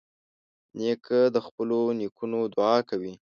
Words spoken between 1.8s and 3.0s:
نیکونو دعا